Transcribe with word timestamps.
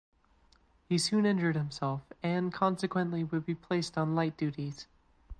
He 0.89 0.97
soon 0.97 1.27
injured 1.27 1.55
himself 1.55 2.01
and 2.23 2.51
consequently 2.51 3.23
would 3.23 3.45
be 3.45 3.53
placed 3.53 3.99
on 3.99 4.15
light 4.15 4.35
duties. 4.35 4.87